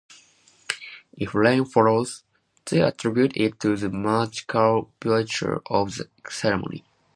If 1.15 1.35
rain 1.35 1.63
follows, 1.63 2.23
they 2.65 2.81
attribute 2.81 3.37
it 3.37 3.59
to 3.59 3.77
the 3.77 3.89
magical 3.91 4.91
virtue 4.99 5.59
of 5.69 5.93
the 5.95 6.09
ceremony. 6.27 6.83